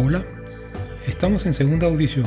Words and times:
Hola, 0.00 0.24
estamos 1.08 1.44
en 1.44 1.52
Segunda 1.52 1.88
Audición, 1.88 2.24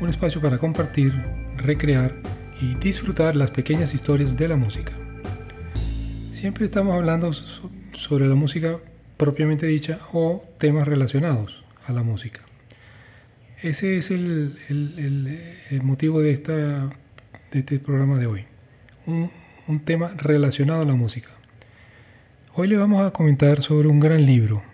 un 0.00 0.08
espacio 0.08 0.40
para 0.40 0.58
compartir, 0.58 1.12
recrear 1.56 2.16
y 2.60 2.74
disfrutar 2.74 3.36
las 3.36 3.52
pequeñas 3.52 3.94
historias 3.94 4.36
de 4.36 4.48
la 4.48 4.56
música. 4.56 4.94
Siempre 6.32 6.64
estamos 6.64 6.96
hablando 6.96 7.32
sobre 7.32 8.26
la 8.26 8.34
música 8.34 8.78
propiamente 9.16 9.64
dicha 9.66 10.00
o 10.12 10.44
temas 10.58 10.88
relacionados 10.88 11.62
a 11.86 11.92
la 11.92 12.02
música. 12.02 12.40
Ese 13.62 13.98
es 13.98 14.10
el, 14.10 14.58
motivo 15.84 16.20
de, 16.20 16.32
este 16.32 17.78
programa 17.78 18.18
de 18.18 18.26
hoy, 18.26 18.44
un, 19.06 19.30
tema 19.84 20.14
relacionado 20.16 20.82
a 20.82 20.84
la 20.84 20.96
música. 20.96 21.28
Hoy 22.54 22.66
le 22.66 22.76
vamos 22.76 23.06
a 23.06 23.12
comentar 23.12 23.62
sobre 23.62 23.86
un 23.86 24.00
gran 24.00 24.26
libro, 24.26 24.64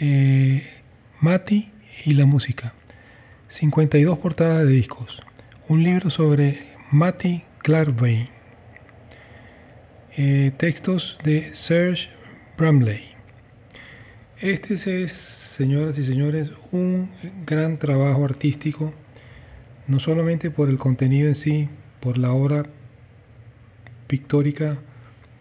eh, 0.00 0.77
Mati 1.20 1.72
y 2.04 2.14
la 2.14 2.26
música, 2.26 2.74
52 3.48 4.18
portadas 4.18 4.64
de 4.64 4.72
discos, 4.72 5.20
un 5.68 5.82
libro 5.82 6.10
sobre 6.10 6.60
Mati 6.92 7.42
Clarvey, 7.58 8.30
eh, 10.16 10.52
textos 10.56 11.18
de 11.24 11.52
Serge 11.56 12.10
Bramley. 12.56 13.02
Este 14.38 14.74
es, 14.74 15.12
señoras 15.12 15.98
y 15.98 16.04
señores, 16.04 16.50
un 16.70 17.10
gran 17.44 17.80
trabajo 17.80 18.24
artístico, 18.24 18.94
no 19.88 19.98
solamente 19.98 20.52
por 20.52 20.68
el 20.68 20.78
contenido 20.78 21.26
en 21.26 21.34
sí, 21.34 21.68
por 21.98 22.16
la 22.16 22.30
obra 22.30 22.62
pictórica 24.06 24.78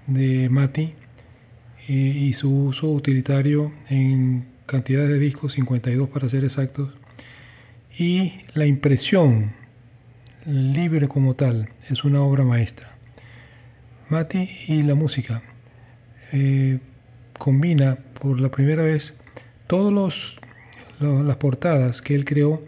de 0.08 0.50
Mati 0.50 0.96
eh, 1.88 1.94
y 1.94 2.34
su 2.34 2.66
uso 2.66 2.90
utilitario 2.90 3.72
en 3.92 4.57
cantidad 4.68 5.08
de 5.08 5.18
discos, 5.18 5.54
52 5.54 6.10
para 6.10 6.30
ser 6.30 6.44
exactos, 6.44 6.94
y 7.98 8.42
la 8.54 8.68
impresión 8.68 9.54
libre 10.46 11.08
como 11.08 11.36
tal 11.36 11.70
es 11.90 12.04
una 12.04 12.22
obra 12.22 12.44
maestra. 12.44 12.96
Mati 14.10 14.48
y 14.68 14.84
la 14.84 14.94
música. 14.96 15.42
Eh, 16.32 16.80
combina 17.38 17.98
por 18.20 18.40
la 18.40 18.50
primera 18.50 18.84
vez 18.84 19.18
todas 19.68 20.38
las 21.00 21.36
portadas 21.38 22.02
que 22.02 22.16
él 22.16 22.26
creó, 22.26 22.62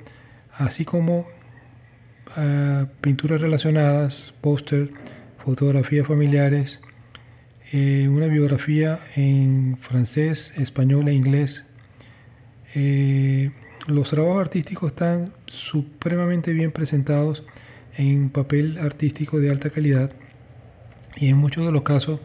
así 0.54 0.86
como 0.86 1.28
ah, 2.36 2.88
pinturas 3.02 3.40
relacionadas, 3.40 4.34
póster, 4.42 4.90
fotografías 5.44 6.08
familiares, 6.08 6.80
eh, 7.72 8.08
una 8.10 8.28
biografía 8.28 9.00
en 9.16 9.78
francés, 9.80 10.54
español 10.58 11.08
e 11.08 11.14
inglés. 11.14 11.66
Eh, 12.76 13.52
los 13.88 14.10
trabajos 14.12 14.42
artísticos 14.42 14.92
están 14.92 15.34
supremamente 15.48 16.54
bien 16.54 16.72
presentados 16.72 17.44
en 17.98 18.30
papel 18.30 18.78
artístico 18.78 19.40
de 19.40 19.50
alta 19.50 19.72
calidad 19.72 20.12
y 21.16 21.30
en 21.30 21.38
muchos 21.38 21.66
de 21.66 21.72
los 21.72 21.82
casos 21.82 22.20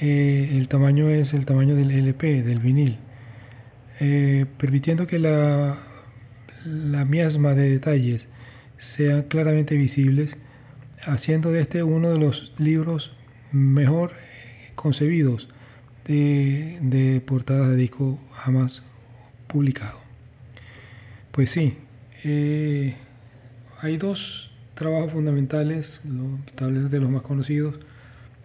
eh, 0.00 0.54
el 0.54 0.68
tamaño 0.68 1.10
es 1.10 1.34
el 1.34 1.44
tamaño 1.44 1.74
del 1.74 1.90
LP, 1.90 2.42
del 2.42 2.60
vinil, 2.60 2.98
eh, 4.00 4.46
permitiendo 4.56 5.06
que 5.06 5.18
la, 5.18 5.76
la 6.64 7.04
miasma 7.04 7.54
de 7.54 7.68
detalles 7.68 8.28
sean 8.78 9.22
claramente 9.24 9.76
visibles, 9.76 10.36
haciendo 11.02 11.52
de 11.52 11.60
este 11.60 11.82
uno 11.82 12.08
de 12.08 12.18
los 12.18 12.54
libros 12.58 13.14
mejor 13.52 14.12
concebidos 14.74 15.48
de, 16.06 16.78
de 16.80 17.20
portadas 17.20 17.68
de 17.68 17.76
disco 17.76 18.18
jamás 18.32 18.82
publicado. 19.52 20.00
Pues 21.30 21.50
sí, 21.50 21.76
hay 23.80 23.96
dos 23.98 24.50
trabajos 24.74 25.12
fundamentales, 25.12 26.00
tal 26.54 26.74
vez 26.74 26.90
de 26.90 27.00
los 27.00 27.10
más 27.10 27.22
conocidos, 27.22 27.76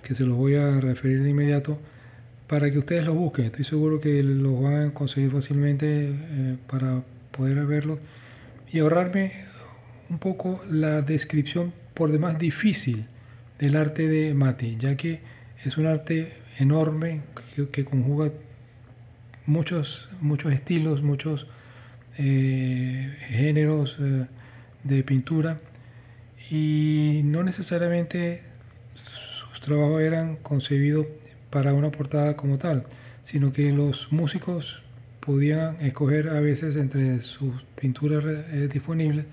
que 0.04 0.16
se 0.16 0.24
los 0.24 0.38
voy 0.38 0.56
a 0.56 0.80
referir 0.80 1.24
de 1.24 1.30
inmediato 1.30 1.80
para 2.48 2.72
que 2.72 2.80
ustedes 2.80 3.06
los 3.06 3.16
busquen. 3.16 3.46
Estoy 3.46 3.66
seguro 3.66 4.00
que 4.00 4.24
los 4.24 4.62
van 4.62 4.88
a 4.88 4.94
conseguir 4.94 5.32
fácilmente 5.32 6.10
eh, 6.10 6.58
para 6.68 7.04
poder 7.32 7.66
verlos 7.66 8.00
y 8.72 8.80
ahorrarme 8.80 9.32
un 10.10 10.20
poco 10.20 10.62
la 10.70 11.02
descripción 11.02 11.74
por 11.94 12.12
demás 12.12 12.38
difícil 12.40 13.06
del 13.60 13.76
arte 13.76 14.08
de 14.08 14.34
Mati, 14.34 14.78
ya 14.80 14.96
que 14.96 15.20
es 15.66 15.78
un 15.78 15.88
arte 15.88 16.34
enorme 16.60 17.22
que, 17.72 17.86
conjuga 17.86 18.32
muchos, 19.48 20.08
muchos 20.22 20.54
estilos, 20.54 21.02
muchos 21.02 21.48
eh, 22.20 23.16
géneros 23.30 23.98
eh, 24.00 24.28
de 24.84 25.04
pintura 25.04 25.60
y 26.52 27.22
no 27.24 27.44
necesariamente 27.44 28.44
trabajos 29.68 30.02
eran 30.02 30.38
concebidos 30.38 31.08
para 31.50 31.74
una 31.74 31.92
portada 31.92 32.38
como 32.38 32.58
tal, 32.58 32.86
sino 33.22 33.52
que 33.52 33.74
los 33.74 34.14
músicos 34.14 34.82
podían 35.20 35.82
escoger 35.82 36.30
a 36.30 36.40
veces 36.40 36.78
entre 36.78 37.22
sus 37.22 37.64
pinturas 37.76 38.24
eh, 38.26 38.70
disponibles 38.72 39.26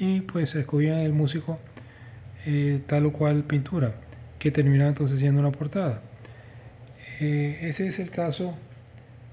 y 0.00 0.22
pues 0.22 0.56
escogían 0.56 0.98
el 0.98 1.12
músico 1.12 1.60
tal 2.86 3.04
o 3.04 3.12
cual 3.12 3.44
pintura, 3.44 3.94
que 4.38 4.50
terminaba 4.50 4.88
entonces 4.88 5.20
siendo 5.20 5.40
una 5.40 5.52
portada. 5.52 6.00
Ese 7.20 7.88
es 7.88 7.98
el 7.98 8.10
caso 8.10 8.56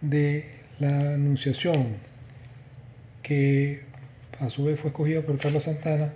de 0.10 0.46
la 0.80 1.14
Anunciación, 1.14 1.98
que 3.24 3.82
a 4.40 4.50
su 4.50 4.66
vez 4.66 4.80
fue 4.80 4.90
escogida 4.90 5.22
por 5.22 5.38
Carlos 5.38 5.64
Santana 5.64 6.14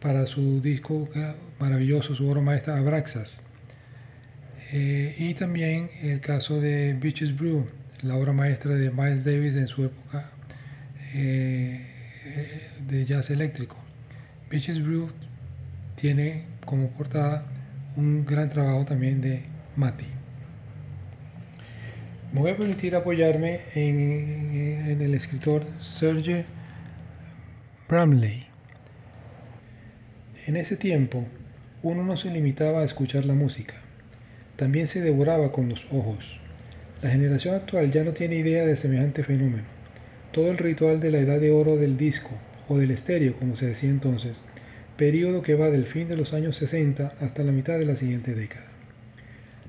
para 0.00 0.26
su 0.26 0.60
disco 0.60 1.08
maravilloso, 1.58 2.14
su 2.14 2.28
obra 2.28 2.40
maestra 2.40 2.76
Abraxas. 2.76 3.42
Eh, 4.72 5.14
y 5.18 5.34
también 5.34 5.90
el 6.02 6.20
caso 6.20 6.60
de 6.60 6.94
Beaches 6.94 7.36
Brew, 7.36 7.66
la 8.02 8.16
obra 8.16 8.32
maestra 8.32 8.74
de 8.74 8.90
Miles 8.90 9.24
Davis 9.24 9.54
en 9.54 9.68
su 9.68 9.84
época 9.84 10.30
eh, 11.14 11.86
de 12.88 13.04
jazz 13.04 13.30
eléctrico. 13.30 13.76
Beaches 14.50 14.82
Brew 14.82 15.08
tiene 15.94 16.44
como 16.64 16.90
portada 16.90 17.46
un 17.96 18.26
gran 18.26 18.50
trabajo 18.50 18.84
también 18.84 19.20
de 19.20 19.44
Mati. 19.76 20.15
Me 22.36 22.42
voy 22.42 22.50
a 22.50 22.56
permitir 22.58 22.94
apoyarme 22.94 23.60
en, 23.74 25.00
el 25.00 25.14
escritor 25.14 25.64
Serge 25.80 26.44
Bramley. 27.88 28.44
En 30.46 30.58
ese 30.58 30.76
tiempo, 30.76 31.24
uno 31.82 32.04
no 32.04 32.18
se 32.18 32.28
limitaba 32.28 32.80
a 32.80 32.84
escuchar 32.84 33.24
la 33.24 33.32
música 33.32 33.76
también 34.56 34.86
se 34.86 35.00
devoraba 35.00 35.50
con 35.50 35.70
los 35.70 35.86
ojos. 35.90 36.38
La 37.00 37.08
generación 37.08 37.54
actual 37.54 37.90
ya 37.90 38.04
no 38.04 38.12
tiene 38.12 38.36
idea 38.36 38.66
de 38.66 38.76
semejante 38.76 39.24
fenómeno. 39.24 39.64
Todo 40.30 40.50
el 40.50 40.58
ritual 40.58 41.00
de 41.00 41.10
la 41.10 41.18
edad 41.20 41.40
de 41.40 41.52
oro 41.52 41.76
del 41.76 41.96
disco, 41.96 42.32
o 42.68 42.76
del 42.76 42.90
estéreo 42.90 43.34
como 43.36 43.56
se 43.56 43.66
decía 43.66 43.88
entonces, 43.88 44.42
periodo 44.98 45.40
que 45.40 45.54
va 45.54 45.70
del 45.70 45.86
fin 45.86 46.06
de 46.06 46.18
los 46.18 46.34
años 46.34 46.58
60 46.58 47.14
hasta 47.18 47.42
la 47.44 47.52
mitad 47.52 47.78
de 47.78 47.86
la 47.86 47.96
siguiente 47.96 48.34
década. 48.34 48.66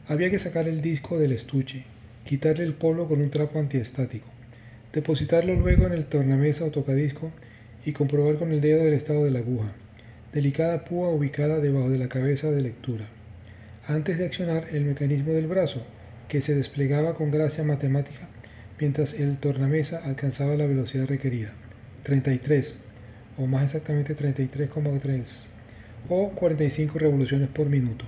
Había 0.10 0.30
que 0.30 0.40
sacar 0.40 0.68
el 0.68 0.82
disco 0.82 1.18
del 1.18 1.32
estuche, 1.32 1.86
quitarle 2.28 2.64
el 2.64 2.76
polvo 2.76 3.08
con 3.08 3.22
un 3.22 3.32
trapo 3.32 3.58
antiestático, 3.58 4.28
depositarlo 4.94 5.56
luego 5.56 5.88
en 5.88 5.94
el 5.94 6.06
tornamesa 6.06 6.66
o 6.66 6.70
tocadisco 6.70 7.32
y 7.84 7.94
comprobar 7.94 8.38
con 8.38 8.52
el 8.52 8.62
dedo 8.62 8.86
el 8.86 8.94
estado 8.94 9.26
de 9.26 9.32
la 9.32 9.40
aguja, 9.40 9.72
delicada 10.32 10.86
púa 10.86 11.10
ubicada 11.10 11.60
debajo 11.60 11.90
de 11.90 11.98
la 11.98 12.10
cabeza 12.10 12.52
de 12.52 12.62
lectura 12.62 13.08
antes 13.88 14.18
de 14.18 14.26
accionar 14.26 14.66
el 14.74 14.84
mecanismo 14.84 15.32
del 15.32 15.48
brazo, 15.48 15.82
que 16.28 16.42
se 16.42 16.54
desplegaba 16.54 17.16
con 17.16 17.32
gracia 17.32 17.64
matemática 17.64 18.28
mientras 18.80 19.14
el 19.14 19.38
tornamesa 19.38 20.02
alcanzaba 20.04 20.56
la 20.56 20.66
velocidad 20.66 21.08
requerida, 21.08 21.54
33, 22.04 22.78
o 23.38 23.48
más 23.48 23.64
exactamente 23.64 24.16
33,3, 24.16 25.46
o 26.10 26.30
45 26.32 27.00
revoluciones 27.00 27.48
por 27.50 27.70
minuto. 27.70 28.06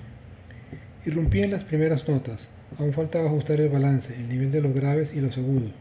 Irrumpían 1.05 1.49
las 1.49 1.63
primeras 1.63 2.07
notas, 2.07 2.49
aún 2.77 2.93
faltaba 2.93 3.27
ajustar 3.27 3.59
el 3.59 3.69
balance, 3.69 4.15
el 4.15 4.29
nivel 4.29 4.51
de 4.51 4.61
los 4.61 4.73
graves 4.73 5.13
y 5.13 5.21
los 5.21 5.37
agudos. 5.37 5.71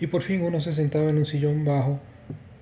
Y 0.00 0.06
por 0.06 0.22
fin 0.22 0.42
uno 0.42 0.60
se 0.60 0.72
sentaba 0.72 1.10
en 1.10 1.18
un 1.18 1.26
sillón 1.26 1.64
bajo 1.64 2.00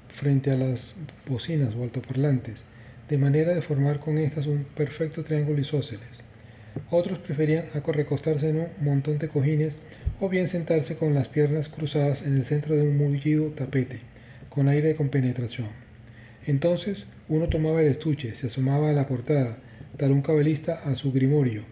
frente 0.08 0.50
a 0.50 0.56
las 0.56 0.96
bocinas 1.26 1.74
o 1.74 1.82
altoparlantes, 1.82 2.64
de 3.08 3.18
manera 3.18 3.54
de 3.54 3.62
formar 3.62 4.00
con 4.00 4.18
estas 4.18 4.46
un 4.46 4.64
perfecto 4.64 5.24
triángulo 5.24 5.60
isósceles. 5.60 6.08
Otros 6.90 7.18
preferían 7.18 7.64
recostarse 7.86 8.48
en 8.48 8.56
un 8.56 8.68
montón 8.80 9.18
de 9.18 9.28
cojines 9.28 9.78
o 10.20 10.28
bien 10.28 10.48
sentarse 10.48 10.96
con 10.96 11.14
las 11.14 11.28
piernas 11.28 11.68
cruzadas 11.68 12.22
en 12.22 12.36
el 12.36 12.44
centro 12.44 12.74
de 12.76 12.82
un 12.82 12.96
mullido 12.96 13.50
tapete, 13.50 14.00
con 14.48 14.68
aire 14.68 14.88
de 14.88 14.96
compenetración. 14.96 15.68
Entonces 16.46 17.06
uno 17.28 17.48
tomaba 17.48 17.82
el 17.82 17.88
estuche, 17.88 18.34
se 18.34 18.46
asomaba 18.46 18.90
a 18.90 18.92
la 18.92 19.06
portada, 19.06 19.58
tal 19.96 20.12
un 20.12 20.22
cabelista 20.22 20.80
a 20.84 20.94
su 20.94 21.12
grimorio, 21.12 21.64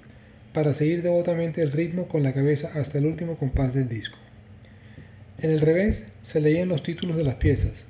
para 0.56 0.72
seguir 0.72 1.02
devotamente 1.02 1.60
el 1.60 1.70
ritmo 1.70 2.08
con 2.08 2.22
la 2.22 2.32
cabeza 2.32 2.70
hasta 2.76 2.96
el 2.96 3.04
último 3.04 3.36
compás 3.36 3.74
del 3.74 3.90
disco. 3.90 4.16
En 5.36 5.50
el 5.50 5.60
revés 5.60 6.04
se 6.22 6.40
leían 6.40 6.70
los 6.70 6.82
títulos 6.82 7.18
de 7.18 7.24
las 7.24 7.34
piezas, 7.34 7.84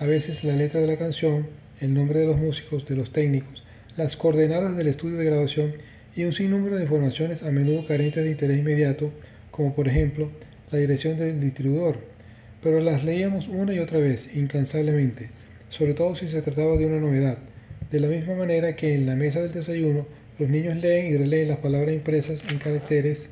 a 0.00 0.04
veces 0.04 0.42
la 0.42 0.56
letra 0.56 0.80
de 0.80 0.88
la 0.88 0.96
canción, 0.96 1.46
el 1.80 1.94
nombre 1.94 2.18
de 2.18 2.26
los 2.26 2.36
músicos, 2.36 2.88
de 2.88 2.96
los 2.96 3.12
técnicos, 3.12 3.62
las 3.96 4.16
coordenadas 4.16 4.76
del 4.76 4.88
estudio 4.88 5.16
de 5.16 5.26
grabación 5.26 5.74
y 6.16 6.24
un 6.24 6.32
sinnúmero 6.32 6.74
de 6.74 6.82
informaciones 6.82 7.44
a 7.44 7.52
menudo 7.52 7.86
carentes 7.86 8.24
de 8.24 8.32
interés 8.32 8.58
inmediato, 8.58 9.12
como 9.52 9.72
por 9.76 9.86
ejemplo 9.86 10.28
la 10.72 10.80
dirección 10.80 11.18
del 11.18 11.40
distribuidor, 11.40 11.98
pero 12.64 12.80
las 12.80 13.04
leíamos 13.04 13.46
una 13.46 13.74
y 13.74 13.78
otra 13.78 14.00
vez, 14.00 14.34
incansablemente, 14.34 15.30
sobre 15.68 15.94
todo 15.94 16.16
si 16.16 16.26
se 16.26 16.42
trataba 16.42 16.76
de 16.78 16.86
una 16.86 16.98
novedad, 16.98 17.38
de 17.92 18.00
la 18.00 18.08
misma 18.08 18.34
manera 18.34 18.74
que 18.74 18.92
en 18.92 19.06
la 19.06 19.14
mesa 19.14 19.40
del 19.40 19.52
desayuno 19.52 20.17
los 20.38 20.48
niños 20.48 20.76
leen 20.76 21.06
y 21.06 21.16
releen 21.16 21.48
las 21.48 21.58
palabras 21.58 21.94
impresas 21.94 22.44
en 22.48 22.58
caracteres 22.58 23.30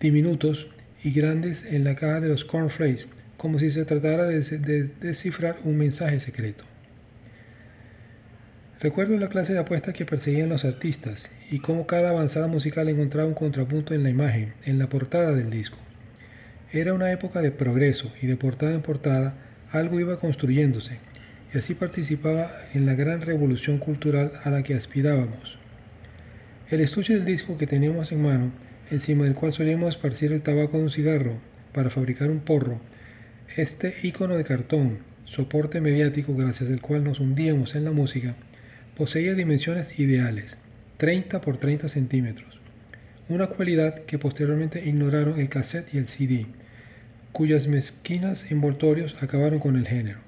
diminutos 0.00 0.68
y 1.02 1.10
grandes 1.12 1.64
en 1.64 1.84
la 1.84 1.96
caja 1.96 2.20
de 2.20 2.28
los 2.28 2.44
cornflakes, 2.44 3.06
como 3.36 3.58
si 3.58 3.70
se 3.70 3.84
tratara 3.84 4.26
de, 4.26 4.90
descifrar 5.00 5.56
un 5.64 5.76
mensaje 5.76 6.20
secreto. 6.20 6.64
Recuerdo 8.80 9.18
la 9.18 9.28
clase 9.28 9.52
de 9.52 9.58
apuestas 9.58 9.94
que 9.94 10.06
perseguían 10.06 10.48
los 10.48 10.64
artistas 10.64 11.30
y 11.50 11.58
cómo 11.58 11.86
cada 11.86 12.10
avanzada 12.10 12.46
musical 12.46 12.88
encontraba 12.88 13.28
un 13.28 13.34
contrapunto 13.34 13.92
en 13.92 14.02
la 14.02 14.10
imagen, 14.10 14.54
en 14.64 14.78
la 14.78 14.88
portada 14.88 15.32
del 15.32 15.50
disco. 15.50 15.76
Era 16.72 16.94
una 16.94 17.12
época 17.12 17.42
de 17.42 17.50
progreso 17.50 18.10
y 18.22 18.26
de 18.26 18.36
portada 18.36 18.72
en 18.72 18.80
portada 18.80 19.34
algo 19.70 20.00
iba 20.00 20.18
construyéndose 20.18 20.98
y 21.52 21.58
así 21.58 21.74
participaba 21.74 22.52
en 22.74 22.86
la 22.86 22.94
gran 22.94 23.20
revolución 23.20 23.78
cultural 23.78 24.32
a 24.44 24.50
la 24.50 24.62
que 24.62 24.74
aspirábamos. 24.74 25.59
El 26.70 26.80
estuche 26.80 27.14
del 27.14 27.24
disco 27.24 27.58
que 27.58 27.66
teníamos 27.66 28.12
en 28.12 28.22
mano, 28.22 28.52
encima 28.92 29.24
del 29.24 29.34
cual 29.34 29.52
solíamos 29.52 29.88
esparcir 29.88 30.30
el 30.30 30.40
tabaco 30.40 30.76
de 30.76 30.84
un 30.84 30.90
cigarro 30.90 31.38
para 31.72 31.90
fabricar 31.90 32.30
un 32.30 32.38
porro, 32.38 32.80
este 33.56 33.96
icono 34.04 34.36
de 34.36 34.44
cartón, 34.44 34.98
soporte 35.24 35.80
mediático 35.80 36.32
gracias 36.36 36.70
al 36.70 36.80
cual 36.80 37.02
nos 37.02 37.18
hundíamos 37.18 37.74
en 37.74 37.82
la 37.82 37.90
música, 37.90 38.36
poseía 38.96 39.34
dimensiones 39.34 39.98
ideales, 39.98 40.58
30 40.98 41.40
por 41.40 41.56
30 41.56 41.88
centímetros, 41.88 42.60
una 43.28 43.48
cualidad 43.48 44.04
que 44.04 44.20
posteriormente 44.20 44.88
ignoraron 44.88 45.40
el 45.40 45.48
cassette 45.48 45.92
y 45.92 45.98
el 45.98 46.06
CD, 46.06 46.46
cuyas 47.32 47.66
mezquinas 47.66 48.52
envoltorios 48.52 49.16
acabaron 49.20 49.58
con 49.58 49.74
el 49.74 49.88
género, 49.88 50.20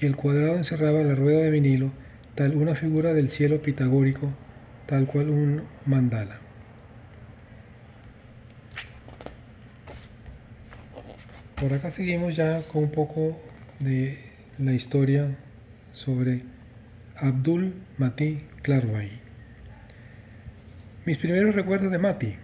y 0.00 0.06
el 0.06 0.16
cuadrado 0.16 0.56
encerraba 0.56 1.04
la 1.04 1.14
rueda 1.14 1.38
de 1.38 1.50
vinilo, 1.52 1.92
tal 2.34 2.56
una 2.56 2.74
figura 2.74 3.14
del 3.14 3.28
cielo 3.28 3.62
pitagórico, 3.62 4.32
tal 4.90 5.06
cual 5.06 5.30
un 5.30 5.62
mandala. 5.86 6.40
Por 11.60 11.72
acá 11.72 11.92
seguimos 11.92 12.34
ya 12.34 12.62
con 12.62 12.84
un 12.84 12.90
poco 12.90 13.40
de 13.78 14.18
la 14.58 14.72
historia 14.72 15.38
sobre 15.92 16.42
Abdul 17.16 17.72
Mati 17.98 18.42
Clarvay. 18.62 19.12
Mis 21.04 21.18
primeros 21.18 21.54
recuerdos 21.54 21.92
de 21.92 21.98
Mati. 21.98 22.34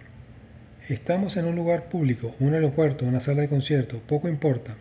Estamos 0.87 1.35
en 1.35 1.47
un 1.47 1.55
lugar 1.57 1.89
público, 1.89 2.33
un 2.39 2.53
aeropuerto, 2.53 3.03
una 3.03 3.19
sala 3.19 3.41
de 3.41 3.49
concierto, 3.49 4.01
poco 4.07 4.29
importa. 4.29 4.77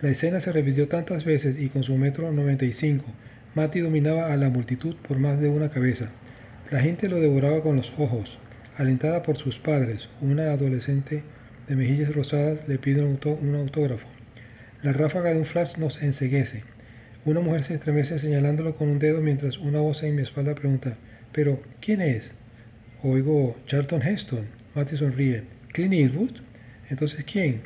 La 0.00 0.08
escena 0.08 0.40
se 0.40 0.52
repitió 0.52 0.88
tantas 0.88 1.24
veces 1.24 1.58
y 1.58 1.68
con 1.68 1.82
su 1.82 1.94
metro 1.98 2.32
95, 2.32 3.04
Mati 3.54 3.80
dominaba 3.80 4.32
a 4.32 4.38
la 4.38 4.48
multitud 4.48 4.96
por 5.06 5.18
más 5.18 5.38
de 5.38 5.50
una 5.50 5.68
cabeza. 5.68 6.12
La 6.70 6.78
gente 6.78 7.08
lo 7.08 7.20
devoraba 7.20 7.62
con 7.62 7.74
los 7.74 7.92
ojos. 7.98 8.38
Alentada 8.76 9.24
por 9.24 9.36
sus 9.36 9.58
padres, 9.58 10.08
una 10.20 10.52
adolescente 10.52 11.24
de 11.66 11.74
mejillas 11.74 12.14
rosadas 12.14 12.68
le 12.68 12.78
pide 12.78 13.02
un, 13.02 13.18
un 13.24 13.54
autógrafo. 13.56 14.06
La 14.80 14.92
ráfaga 14.92 15.30
de 15.30 15.40
un 15.40 15.46
flash 15.46 15.78
nos 15.78 16.00
enseguece. 16.00 16.62
Una 17.24 17.40
mujer 17.40 17.64
se 17.64 17.74
estremece 17.74 18.20
señalándolo 18.20 18.76
con 18.76 18.88
un 18.88 19.00
dedo 19.00 19.20
mientras 19.20 19.58
una 19.58 19.80
voz 19.80 20.04
en 20.04 20.14
mi 20.14 20.22
espalda 20.22 20.54
pregunta, 20.54 20.96
¿pero 21.32 21.60
quién 21.80 22.00
es? 22.00 22.30
Oigo, 23.02 23.56
Charlton 23.66 24.02
Heston. 24.02 24.46
Matty 24.76 24.96
sonríe. 24.96 25.42
¿Clint 25.72 25.92
Eastwood? 25.92 26.36
Entonces, 26.88 27.24
¿quién? 27.24 27.62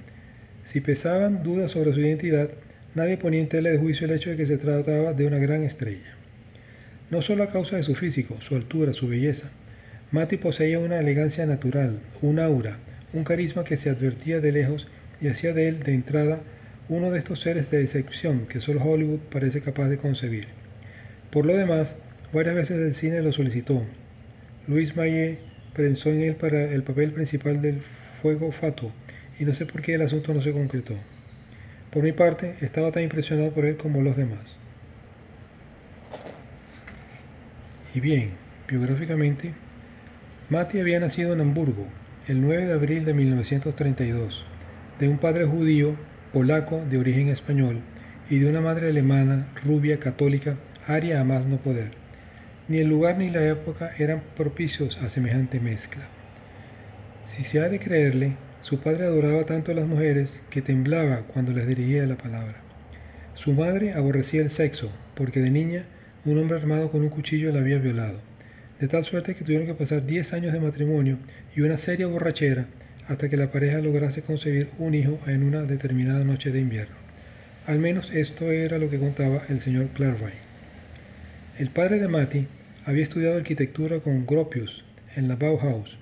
Si 0.64 0.80
pesaban 0.80 1.42
dudas 1.42 1.72
sobre 1.72 1.92
su 1.92 2.00
identidad, 2.00 2.48
nadie 2.94 3.18
ponía 3.18 3.40
en 3.40 3.50
tela 3.50 3.68
de 3.68 3.76
juicio 3.76 4.06
el 4.06 4.14
hecho 4.14 4.30
de 4.30 4.36
que 4.36 4.46
se 4.46 4.56
trataba 4.56 5.12
de 5.12 5.26
una 5.26 5.36
gran 5.36 5.62
estrella. 5.62 6.13
No 7.14 7.22
solo 7.22 7.44
a 7.44 7.46
causa 7.46 7.76
de 7.76 7.84
su 7.84 7.94
físico, 7.94 8.40
su 8.40 8.56
altura, 8.56 8.92
su 8.92 9.06
belleza. 9.06 9.48
Matty 10.10 10.36
poseía 10.36 10.80
una 10.80 10.98
elegancia 10.98 11.46
natural, 11.46 12.00
un 12.22 12.40
aura, 12.40 12.78
un 13.12 13.22
carisma 13.22 13.62
que 13.62 13.76
se 13.76 13.88
advertía 13.88 14.40
de 14.40 14.50
lejos 14.50 14.88
y 15.20 15.28
hacía 15.28 15.52
de 15.52 15.68
él, 15.68 15.84
de 15.84 15.94
entrada, 15.94 16.40
uno 16.88 17.12
de 17.12 17.20
estos 17.20 17.38
seres 17.38 17.70
de 17.70 17.82
excepción 17.82 18.48
que 18.48 18.58
solo 18.58 18.82
Hollywood 18.82 19.20
parece 19.30 19.60
capaz 19.60 19.90
de 19.90 19.96
concebir. 19.96 20.48
Por 21.30 21.46
lo 21.46 21.56
demás, 21.56 21.94
varias 22.32 22.56
veces 22.56 22.80
el 22.80 22.96
cine 22.96 23.22
lo 23.22 23.30
solicitó. 23.30 23.84
Luis 24.66 24.96
Maillet 24.96 25.38
pensó 25.72 26.10
en 26.10 26.20
él 26.20 26.34
para 26.34 26.64
el 26.64 26.82
papel 26.82 27.12
principal 27.12 27.62
del 27.62 27.80
Fuego 28.22 28.50
Fatuo, 28.50 28.90
y 29.38 29.44
no 29.44 29.54
sé 29.54 29.66
por 29.66 29.82
qué 29.82 29.94
el 29.94 30.02
asunto 30.02 30.34
no 30.34 30.42
se 30.42 30.50
concretó. 30.50 30.94
Por 31.92 32.02
mi 32.02 32.10
parte, 32.10 32.56
estaba 32.60 32.90
tan 32.90 33.04
impresionado 33.04 33.52
por 33.52 33.66
él 33.66 33.76
como 33.76 34.02
los 34.02 34.16
demás. 34.16 34.63
Y 37.94 38.00
bien, 38.00 38.30
biográficamente, 38.68 39.54
Mati 40.50 40.80
había 40.80 40.98
nacido 40.98 41.32
en 41.32 41.40
Hamburgo 41.40 41.86
el 42.26 42.40
9 42.40 42.66
de 42.66 42.72
abril 42.72 43.04
de 43.04 43.14
1932, 43.14 44.44
de 44.98 45.08
un 45.08 45.18
padre 45.18 45.44
judío 45.44 45.94
polaco 46.32 46.82
de 46.90 46.98
origen 46.98 47.28
español 47.28 47.82
y 48.28 48.40
de 48.40 48.50
una 48.50 48.60
madre 48.60 48.88
alemana, 48.88 49.46
rubia, 49.64 50.00
católica, 50.00 50.56
aria 50.88 51.20
a 51.20 51.24
más 51.24 51.46
no 51.46 51.58
poder. 51.58 51.92
Ni 52.66 52.78
el 52.78 52.88
lugar 52.88 53.16
ni 53.16 53.30
la 53.30 53.46
época 53.46 53.92
eran 53.96 54.24
propicios 54.36 54.98
a 54.98 55.08
semejante 55.08 55.60
mezcla. 55.60 56.08
Si 57.24 57.44
se 57.44 57.60
ha 57.60 57.68
de 57.68 57.78
creerle, 57.78 58.36
su 58.60 58.80
padre 58.80 59.04
adoraba 59.04 59.44
tanto 59.44 59.70
a 59.70 59.74
las 59.74 59.86
mujeres 59.86 60.42
que 60.50 60.62
temblaba 60.62 61.22
cuando 61.28 61.52
les 61.52 61.68
dirigía 61.68 62.06
la 62.06 62.16
palabra. 62.16 62.56
Su 63.34 63.52
madre 63.52 63.92
aborrecía 63.92 64.40
el 64.40 64.50
sexo, 64.50 64.90
porque 65.14 65.40
de 65.40 65.50
niña 65.50 65.86
un 66.24 66.38
hombre 66.38 66.56
armado 66.56 66.90
con 66.90 67.02
un 67.02 67.10
cuchillo 67.10 67.52
la 67.52 67.60
había 67.60 67.78
violado, 67.78 68.20
de 68.80 68.88
tal 68.88 69.04
suerte 69.04 69.34
que 69.34 69.44
tuvieron 69.44 69.66
que 69.66 69.74
pasar 69.74 70.06
10 70.06 70.32
años 70.32 70.52
de 70.52 70.60
matrimonio 70.60 71.18
y 71.54 71.60
una 71.60 71.76
seria 71.76 72.06
borrachera 72.06 72.66
hasta 73.08 73.28
que 73.28 73.36
la 73.36 73.50
pareja 73.50 73.78
lograse 73.78 74.22
concebir 74.22 74.68
un 74.78 74.94
hijo 74.94 75.18
en 75.26 75.42
una 75.42 75.62
determinada 75.62 76.24
noche 76.24 76.50
de 76.50 76.60
invierno. 76.60 76.96
Al 77.66 77.78
menos 77.78 78.10
esto 78.12 78.50
era 78.50 78.78
lo 78.78 78.88
que 78.88 78.98
contaba 78.98 79.42
el 79.48 79.60
señor 79.60 79.88
Clarvine. 79.88 80.44
El 81.58 81.70
padre 81.70 81.98
de 81.98 82.08
Mati 82.08 82.46
había 82.86 83.02
estudiado 83.02 83.36
arquitectura 83.36 84.00
con 84.00 84.26
Gropius 84.26 84.84
en 85.16 85.28
la 85.28 85.36
Bauhaus, 85.36 85.96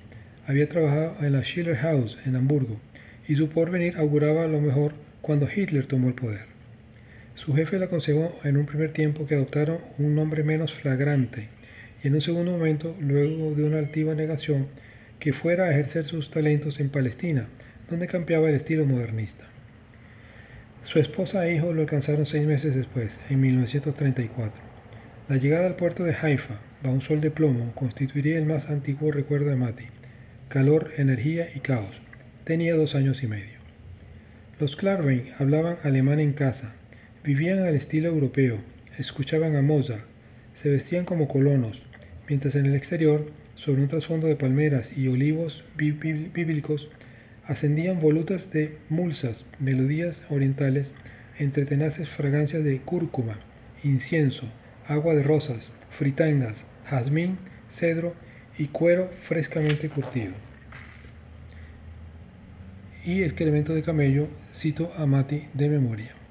había 0.46 0.68
trabajado 0.68 1.16
en 1.20 1.32
la 1.32 1.42
Schiller 1.42 1.76
House 1.76 2.18
en 2.24 2.36
Hamburgo 2.36 2.80
y 3.28 3.34
su 3.34 3.48
porvenir 3.48 3.96
auguraba 3.96 4.46
lo 4.46 4.60
mejor 4.60 4.94
cuando 5.20 5.48
Hitler 5.54 5.86
tomó 5.86 6.08
el 6.08 6.14
poder. 6.14 6.51
Su 7.34 7.54
jefe 7.54 7.78
le 7.78 7.86
aconsejó 7.86 8.38
en 8.44 8.56
un 8.56 8.66
primer 8.66 8.90
tiempo 8.90 9.26
que 9.26 9.34
adoptara 9.34 9.78
un 9.98 10.14
nombre 10.14 10.44
menos 10.44 10.74
flagrante 10.74 11.48
y 12.02 12.08
en 12.08 12.14
un 12.14 12.20
segundo 12.20 12.52
momento, 12.52 12.96
luego 13.00 13.54
de 13.54 13.64
una 13.64 13.78
altiva 13.78 14.14
negación, 14.14 14.66
que 15.18 15.32
fuera 15.32 15.64
a 15.64 15.70
ejercer 15.70 16.04
sus 16.04 16.30
talentos 16.30 16.80
en 16.80 16.90
Palestina, 16.90 17.48
donde 17.88 18.08
campeaba 18.08 18.48
el 18.48 18.56
estilo 18.56 18.84
modernista. 18.84 19.44
Su 20.82 20.98
esposa 20.98 21.46
e 21.46 21.54
hijo 21.54 21.72
lo 21.72 21.82
alcanzaron 21.82 22.26
seis 22.26 22.44
meses 22.44 22.74
después, 22.74 23.20
en 23.30 23.40
1934. 23.40 24.60
La 25.28 25.36
llegada 25.36 25.68
al 25.68 25.76
puerto 25.76 26.02
de 26.02 26.16
Haifa, 26.20 26.60
bajo 26.82 26.96
un 26.96 27.02
sol 27.02 27.20
de 27.20 27.30
plomo, 27.30 27.72
constituiría 27.74 28.36
el 28.36 28.46
más 28.46 28.68
antiguo 28.68 29.12
recuerdo 29.12 29.50
de 29.50 29.56
Mati. 29.56 29.84
Calor, 30.48 30.90
energía 30.96 31.48
y 31.54 31.60
caos. 31.60 32.00
Tenía 32.42 32.74
dos 32.74 32.96
años 32.96 33.22
y 33.22 33.28
medio. 33.28 33.60
Los 34.58 34.74
Klarwein 34.74 35.28
hablaban 35.38 35.78
alemán 35.84 36.18
en 36.18 36.32
casa, 36.32 36.74
vivían 37.24 37.60
al 37.60 37.74
estilo 37.74 38.08
europeo, 38.08 38.58
escuchaban 38.98 39.56
a 39.56 39.62
Mozart, 39.62 40.04
se 40.54 40.70
vestían 40.70 41.04
como 41.04 41.28
colonos, 41.28 41.82
mientras 42.28 42.54
en 42.56 42.66
el 42.66 42.74
exterior 42.74 43.30
sobre 43.54 43.82
un 43.82 43.88
trasfondo 43.88 44.26
de 44.26 44.36
palmeras 44.36 44.96
y 44.96 45.08
olivos 45.08 45.64
bíblicos, 45.76 46.88
ascendían 47.44 48.00
volutas 48.00 48.50
de 48.50 48.76
mulsas, 48.88 49.44
melodías 49.58 50.22
orientales, 50.30 50.90
entre 51.38 51.64
tenaces 51.64 52.08
fragancias 52.08 52.64
de 52.64 52.80
cúrcuma, 52.80 53.38
incienso, 53.84 54.50
agua 54.86 55.14
de 55.14 55.22
rosas, 55.22 55.70
fritangas, 55.90 56.66
jazmín, 56.84 57.38
cedro 57.68 58.14
y 58.58 58.66
cuero 58.66 59.10
frescamente 59.14 59.88
curtido. 59.88 60.32
Y 63.04 63.22
excremento 63.22 63.74
de 63.74 63.82
camello, 63.82 64.28
cito 64.52 64.92
a 64.96 65.06
Mati 65.06 65.48
de 65.54 65.68
memoria. 65.68 66.21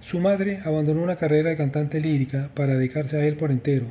Su 0.00 0.20
madre 0.20 0.60
abandonó 0.64 1.02
una 1.02 1.16
carrera 1.16 1.50
de 1.50 1.56
cantante 1.56 2.00
lírica 2.00 2.50
para 2.54 2.74
dedicarse 2.74 3.16
a 3.16 3.26
él 3.26 3.36
por 3.36 3.50
entero, 3.50 3.86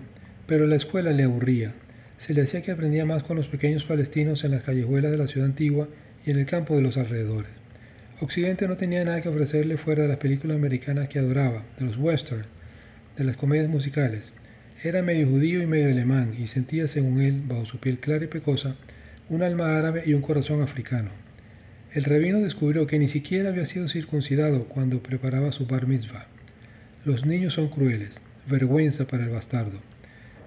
pero 0.46 0.66
la 0.66 0.76
escuela 0.76 1.12
le 1.12 1.24
aburría 1.24 1.74
se 2.18 2.34
le 2.34 2.42
decía 2.42 2.64
que 2.64 2.72
aprendía 2.72 3.06
más 3.06 3.24
con 3.24 3.38
los 3.38 3.48
pequeños 3.48 3.84
palestinos 3.84 4.44
en 4.44 4.52
las 4.52 4.64
callejuelas 4.64 5.12
de 5.12 5.18
la 5.18 5.28
ciudad 5.28 5.48
antigua 5.48 5.88
y 6.26 6.32
en 6.32 6.40
el 6.40 6.48
campo 6.48 6.76
de 6.76 6.82
los 6.82 6.98
alrededores. 6.98 7.52
Occidente 8.20 8.68
no 8.68 8.76
tenía 8.76 9.06
nada 9.06 9.22
que 9.22 9.30
ofrecerle 9.30 9.78
fuera 9.78 10.02
de 10.04 10.10
las 10.10 10.18
películas 10.18 10.58
americanas 10.58 11.10
que 11.10 11.20
adoraba, 11.20 11.64
de 11.78 11.86
los 11.86 11.98
westerns, 11.98 12.48
de 13.16 13.24
las 13.24 13.38
comedias 13.38 13.70
musicales. 13.70 14.34
Era 14.84 15.04
medio 15.04 15.28
judío 15.28 15.62
y 15.62 15.68
medio 15.68 15.90
alemán 15.90 16.34
y 16.38 16.48
sentía, 16.48 16.88
según 16.88 17.22
él, 17.22 17.44
bajo 17.46 17.66
su 17.66 17.80
piel 17.80 18.00
clara 18.00 18.26
y 18.26 18.28
pecosa, 18.28 18.76
un 19.30 19.44
alma 19.44 19.78
árabe 19.78 20.04
y 20.06 20.14
un 20.14 20.22
corazón 20.22 20.64
africano. 20.64 21.12
El 21.94 22.04
rabino 22.04 22.40
descubrió 22.40 22.86
que 22.86 23.00
ni 23.00 23.08
siquiera 23.08 23.50
había 23.50 23.66
sido 23.66 23.88
circuncidado 23.88 24.66
cuando 24.66 25.02
preparaba 25.02 25.54
su 25.54 25.66
bar 25.66 25.88
mitzvah. 25.88 26.28
Los 27.06 27.26
niños 27.26 27.54
son 27.54 27.70
crueles, 27.70 28.20
vergüenza 28.50 29.08
para 29.08 29.24
el 29.24 29.30
bastardo. 29.30 29.80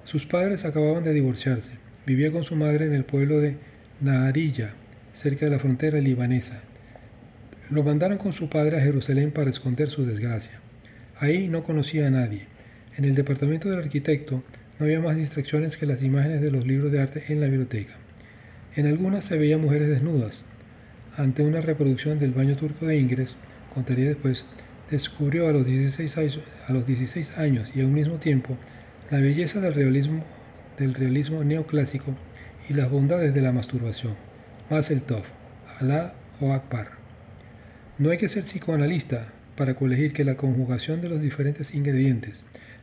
Sus 0.04 0.26
padres 0.26 0.64
acababan 0.64 1.02
de 1.02 1.14
divorciarse. 1.14 1.70
Vivía 2.06 2.30
con 2.30 2.44
su 2.44 2.56
madre 2.56 2.86
en 2.86 2.94
el 2.94 3.04
pueblo 3.04 3.40
de 3.40 3.56
Naharilla, 4.00 4.74
cerca 5.14 5.46
de 5.46 5.50
la 5.50 5.58
frontera 5.58 6.00
libanesa. 6.00 6.60
Lo 7.70 7.82
mandaron 7.84 8.18
con 8.18 8.32
su 8.32 8.50
padre 8.50 8.76
a 8.76 8.82
Jerusalén 8.82 9.30
para 9.30 9.50
esconder 9.50 9.88
su 9.88 10.04
desgracia. 10.04 10.60
Ahí 11.18 11.48
no 11.48 11.62
conocía 11.62 12.06
a 12.06 12.10
nadie. 12.10 12.46
En 12.96 13.04
el 13.04 13.14
departamento 13.14 13.70
del 13.70 13.78
arquitecto 13.78 14.42
no 14.78 14.86
había 14.86 15.00
más 15.00 15.16
distracciones 15.16 15.76
que 15.76 15.86
las 15.86 16.02
imágenes 16.02 16.40
de 16.42 16.50
los 16.50 16.66
libros 16.66 16.92
de 16.92 17.00
arte 17.00 17.24
en 17.28 17.40
la 17.40 17.46
biblioteca. 17.46 17.94
En 18.76 18.86
algunas 18.86 19.24
se 19.24 19.38
veían 19.38 19.60
mujeres 19.60 19.88
desnudas. 19.88 20.44
Ante 21.16 21.42
una 21.42 21.60
reproducción 21.60 22.18
del 22.18 22.32
baño 22.32 22.56
turco 22.56 22.86
de 22.86 22.96
Ingres, 22.96 23.34
contaría 23.74 24.06
después, 24.06 24.44
descubrió 24.90 25.48
a 25.48 25.52
los 25.52 25.66
16 25.66 26.16
años, 26.18 26.40
a 26.68 26.72
los 26.72 26.86
16 26.86 27.36
años 27.38 27.70
y 27.74 27.80
a 27.80 27.84
un 27.84 27.94
mismo 27.94 28.16
tiempo 28.16 28.56
la 29.10 29.18
belleza 29.18 29.60
del 29.60 29.74
realismo, 29.74 30.24
neoclásico 31.44 32.14
y 32.68 32.74
las 32.74 32.88
bondades 32.90 33.34
de 33.34 33.42
la 33.42 33.52
masturbación. 33.52 34.14
Más 34.70 34.92
Tov, 35.06 35.24
Alá 35.80 36.14
o 36.40 36.52
Akbar. 36.52 36.90
No 37.98 38.10
hay 38.10 38.18
que 38.18 38.28
ser 38.28 38.44
psicoanalista 38.44 39.28
para 39.56 39.74
colegir 39.74 40.12
que 40.12 40.24
la 40.24 40.36
conjugación 40.36 41.00
de 41.00 41.08
los 41.08 41.20
diferentes 41.20 41.74
ingredientes, 41.74 42.42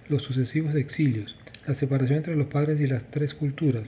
los 0.09 0.23
sucesivos 0.23 0.75
exilios, 0.75 1.37
la 1.65 1.75
separación 1.75 2.17
entre 2.17 2.35
los 2.35 2.47
padres 2.47 2.79
y 2.81 2.87
las 2.87 3.05
tres 3.05 3.33
culturas, 3.33 3.87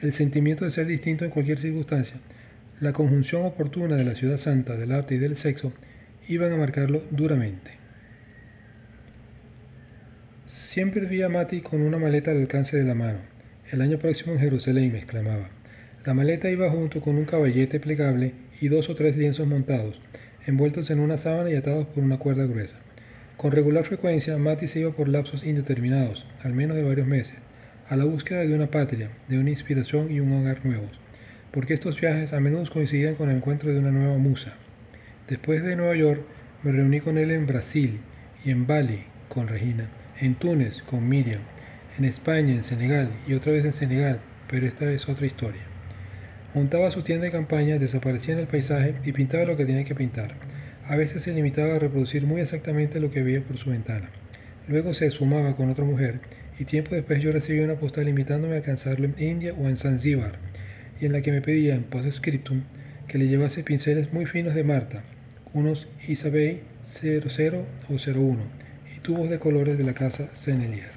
el 0.00 0.12
sentimiento 0.12 0.64
de 0.64 0.70
ser 0.70 0.86
distinto 0.86 1.24
en 1.24 1.30
cualquier 1.30 1.58
circunstancia, 1.58 2.16
la 2.80 2.92
conjunción 2.92 3.46
oportuna 3.46 3.96
de 3.96 4.04
la 4.04 4.14
ciudad 4.14 4.36
santa, 4.36 4.76
del 4.76 4.92
arte 4.92 5.14
y 5.14 5.18
del 5.18 5.36
sexo, 5.36 5.72
iban 6.28 6.52
a 6.52 6.56
marcarlo 6.56 7.02
duramente. 7.10 7.72
Siempre 10.46 11.06
vi 11.06 11.22
a 11.22 11.28
Mati 11.28 11.60
con 11.60 11.82
una 11.82 11.98
maleta 11.98 12.30
al 12.30 12.38
alcance 12.38 12.76
de 12.76 12.84
la 12.84 12.94
mano. 12.94 13.18
El 13.70 13.80
año 13.80 13.98
próximo 13.98 14.32
en 14.32 14.40
Jerusalén, 14.40 14.92
me 14.92 14.98
exclamaba. 14.98 15.48
La 16.04 16.14
maleta 16.14 16.50
iba 16.50 16.70
junto 16.70 17.00
con 17.00 17.16
un 17.16 17.24
caballete 17.24 17.80
plegable 17.80 18.34
y 18.60 18.68
dos 18.68 18.90
o 18.90 18.94
tres 18.94 19.16
lienzos 19.16 19.46
montados, 19.46 20.00
envueltos 20.46 20.90
en 20.90 21.00
una 21.00 21.16
sábana 21.16 21.50
y 21.50 21.54
atados 21.54 21.86
por 21.86 22.04
una 22.04 22.18
cuerda 22.18 22.44
gruesa. 22.44 22.76
Con 23.36 23.52
regular 23.52 23.84
frecuencia, 23.84 24.36
Mati 24.36 24.68
se 24.68 24.80
iba 24.80 24.92
por 24.92 25.08
lapsos 25.08 25.44
indeterminados, 25.44 26.26
al 26.42 26.54
menos 26.54 26.76
de 26.76 26.82
varios 26.82 27.06
meses, 27.06 27.36
a 27.88 27.96
la 27.96 28.04
búsqueda 28.04 28.40
de 28.40 28.54
una 28.54 28.66
patria, 28.66 29.10
de 29.28 29.38
una 29.38 29.50
inspiración 29.50 30.10
y 30.12 30.20
un 30.20 30.32
hogar 30.32 30.64
nuevos, 30.64 30.90
porque 31.54 31.72
estos 31.72 32.00
viajes 32.00 32.32
a 32.32 32.40
menudo 32.40 32.68
coincidían 32.68 33.14
con 33.14 33.30
el 33.30 33.36
encuentro 33.36 33.72
de 33.72 33.78
una 33.78 33.92
nueva 33.92 34.18
musa. 34.18 34.54
Después 35.28 35.62
de 35.62 35.76
Nueva 35.76 35.94
York, 35.94 36.20
me 36.64 36.72
reuní 36.72 36.98
con 37.00 37.16
él 37.16 37.30
en 37.30 37.46
Brasil 37.46 38.00
y 38.44 38.50
en 38.50 38.66
Bali 38.66 39.04
con 39.28 39.46
Regina, 39.46 39.88
en 40.20 40.34
Túnez 40.34 40.82
con 40.82 41.08
Miriam, 41.08 41.42
en 41.96 42.06
España, 42.06 42.52
en 42.52 42.64
Senegal 42.64 43.10
y 43.28 43.34
otra 43.34 43.52
vez 43.52 43.64
en 43.64 43.72
Senegal, 43.72 44.18
pero 44.50 44.66
esta 44.66 44.90
es 44.90 45.08
otra 45.08 45.26
historia. 45.26 45.60
Montaba 46.54 46.90
su 46.90 47.02
tienda 47.02 47.26
de 47.26 47.30
campaña, 47.32 47.78
desaparecía 47.78 48.34
en 48.34 48.40
el 48.40 48.48
paisaje 48.48 48.96
y 49.04 49.12
pintaba 49.12 49.44
lo 49.44 49.56
que 49.56 49.64
tenía 49.64 49.84
que 49.84 49.94
pintar. 49.94 50.34
A 50.88 50.96
veces 50.96 51.22
se 51.22 51.32
limitaba 51.34 51.76
a 51.76 51.78
reproducir 51.78 52.26
muy 52.26 52.40
exactamente 52.40 52.98
lo 52.98 53.12
que 53.12 53.22
veía 53.22 53.44
por 53.44 53.58
su 53.58 53.70
ventana. 53.70 54.10
Luego 54.66 54.92
se 54.92 55.06
esfumaba 55.06 55.54
con 55.54 55.70
otra 55.70 55.84
mujer 55.84 56.18
y 56.58 56.64
tiempo 56.64 56.96
después 56.96 57.22
yo 57.22 57.30
recibí 57.30 57.60
una 57.60 57.76
postal 57.76 58.08
invitándome 58.08 58.54
a 58.54 58.56
alcanzarlo 58.56 59.04
en 59.06 59.14
India 59.22 59.54
o 59.54 59.68
en 59.68 59.76
Zanzíbar 59.76 60.38
y 61.00 61.06
en 61.06 61.12
la 61.12 61.22
que 61.22 61.32
me 61.32 61.40
pedía 61.40 61.74
en 61.74 61.84
postscriptum 61.84 62.62
que 63.08 63.18
le 63.18 63.28
llevase 63.28 63.62
pinceles 63.62 64.12
muy 64.12 64.26
finos 64.26 64.54
de 64.54 64.64
Marta, 64.64 65.04
unos 65.52 65.88
Isabey 66.06 66.62
00 66.84 67.66
o 67.88 67.94
01 67.94 68.42
y 68.96 69.00
tubos 69.00 69.30
de 69.30 69.38
colores 69.38 69.78
de 69.78 69.84
la 69.84 69.94
casa 69.94 70.28
Senelier. 70.34 70.92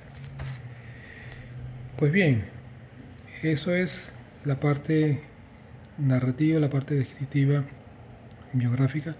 Pues 1.97 2.11
bien, 2.11 2.43
eso 3.43 3.73
es 3.73 4.13
la 4.45 4.59
parte 4.59 5.21
narrativa, 5.97 6.59
la 6.59 6.69
parte 6.69 6.95
descriptiva, 6.95 7.65
biográfica. 8.53 9.15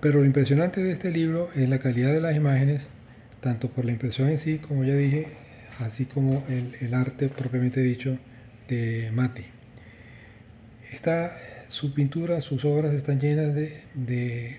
Pero 0.00 0.20
lo 0.20 0.26
impresionante 0.26 0.82
de 0.82 0.92
este 0.92 1.10
libro 1.10 1.50
es 1.54 1.68
la 1.68 1.78
calidad 1.78 2.12
de 2.12 2.20
las 2.20 2.36
imágenes, 2.36 2.90
tanto 3.40 3.70
por 3.70 3.84
la 3.84 3.92
impresión 3.92 4.28
en 4.28 4.38
sí, 4.38 4.58
como 4.58 4.84
ya 4.84 4.94
dije, 4.94 5.28
así 5.80 6.04
como 6.04 6.44
el, 6.48 6.94
arte 6.94 7.28
propiamente 7.28 7.80
dicho 7.80 8.18
de 8.68 9.10
Mati. 9.12 9.44
Esta, 10.92 11.36
su 11.68 11.92
pintura, 11.92 12.40
sus 12.40 12.64
obras 12.64 12.94
están 12.94 13.20
llenas 13.20 13.54
de, 13.54 14.56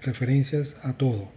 referencias 0.00 0.76
a 0.82 0.94
todo, 0.94 1.30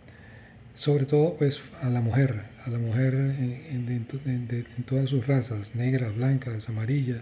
sobre 0.73 1.05
todo 1.05 1.37
pues 1.37 1.61
a 1.81 1.89
la 1.89 2.01
mujer, 2.01 2.43
a 2.65 2.69
la 2.71 2.79
mujer 2.79 3.13
en 3.13 4.83
todas 4.87 5.09
sus 5.09 5.27
razas, 5.27 5.75
negras, 5.75 6.15
blancas, 6.15 6.67
amarillas, 6.67 7.21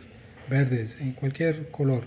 verdes, 0.50 0.92
en 1.00 1.12
cualquier 1.12 1.70
color. 1.70 2.06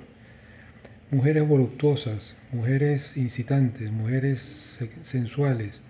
Mujeres 1.10 1.46
voluptuosas, 1.46 2.34
mujeres 2.50 3.16
incitantes, 3.16 3.90
mujeres 3.90 4.80
sensuales, 5.02 5.80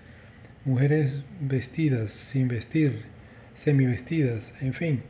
mujeres 0.65 1.23
vestidas, 1.41 2.13
sin 2.13 2.49
vestir, 2.49 3.03
semivestidas, 3.55 4.53
en 4.61 4.75
fin. 4.75 5.03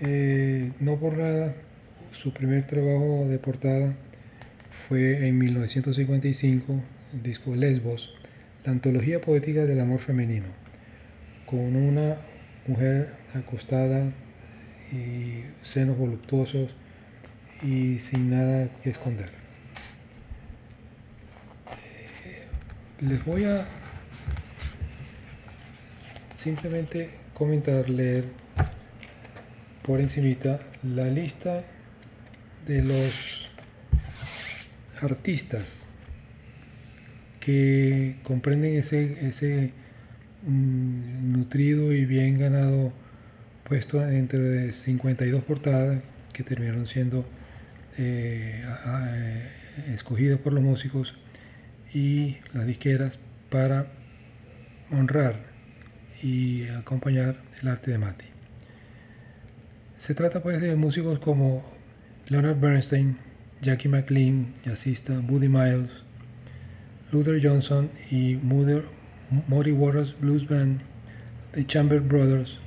Eh, 0.00 0.72
no 0.80 0.98
por 0.98 1.16
nada, 1.16 1.54
su 2.16 2.32
primer 2.32 2.66
trabajo 2.66 3.26
de 3.28 3.38
portada 3.38 3.94
fue 4.88 5.28
en 5.28 5.38
1955, 5.38 6.80
el 7.12 7.22
disco 7.22 7.54
Lesbos, 7.54 8.14
la 8.64 8.72
antología 8.72 9.20
poética 9.20 9.66
del 9.66 9.80
amor 9.80 10.00
femenino, 10.00 10.46
con 11.44 11.76
una 11.76 12.16
mujer 12.66 13.12
acostada 13.34 14.12
y 14.92 15.42
senos 15.62 15.98
voluptuosos 15.98 16.74
y 17.62 17.98
sin 17.98 18.30
nada 18.30 18.70
que 18.82 18.90
esconder. 18.90 19.30
Eh, 22.24 22.46
les 23.00 23.24
voy 23.26 23.44
a 23.44 23.66
simplemente 26.34 27.10
comentar, 27.34 27.90
leer 27.90 28.24
por 29.82 30.00
encimita 30.00 30.60
la 30.82 31.04
lista 31.04 31.62
de 32.66 32.82
los 32.82 33.48
artistas 35.00 35.86
que 37.40 38.16
comprenden 38.24 38.74
ese, 38.74 39.28
ese 39.28 39.72
mm, 40.46 41.32
nutrido 41.32 41.92
y 41.92 42.04
bien 42.04 42.38
ganado 42.38 42.92
puesto 43.68 44.00
dentro 44.00 44.40
de 44.40 44.72
52 44.72 45.44
portadas 45.44 46.02
que 46.32 46.42
terminaron 46.42 46.88
siendo 46.88 47.24
eh, 47.98 48.64
escogidas 49.94 50.38
por 50.40 50.52
los 50.52 50.62
músicos 50.62 51.14
y 51.94 52.38
las 52.52 52.66
disqueras 52.66 53.18
para 53.48 53.86
honrar 54.90 55.36
y 56.22 56.66
acompañar 56.68 57.36
el 57.62 57.68
arte 57.68 57.92
de 57.92 57.98
Mati. 57.98 58.26
Se 59.98 60.14
trata 60.14 60.42
pues 60.42 60.60
de 60.60 60.74
músicos 60.76 61.18
como 61.18 61.75
Leonard 62.28 62.60
Bernstein, 62.60 63.18
Jackie 63.62 63.88
McLean, 63.88 64.52
jazzista, 64.64 65.20
Buddy 65.20 65.46
Miles, 65.46 65.90
Luther 67.12 67.38
Johnson 67.40 67.88
y 68.10 68.34
Muddy 68.42 69.70
Waters 69.70 70.12
Blues 70.20 70.44
Band, 70.44 70.80
The 71.52 71.64
Chamber 71.64 72.00
Brothers, 72.00 72.58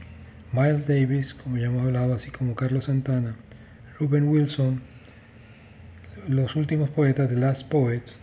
Miles 0.54 0.88
Davis, 0.88 1.34
como 1.34 1.58
ya 1.58 1.66
hemos 1.66 1.86
hablado, 1.86 2.14
así 2.14 2.32
como 2.32 2.56
Carlos 2.56 2.86
Santana, 2.86 3.36
Ruben 4.00 4.30
Wilson, 4.30 4.82
los 6.30 6.56
últimos 6.56 6.90
poetas, 6.90 7.28
The 7.28 7.36
Last 7.36 7.70
Poets, 7.70 8.16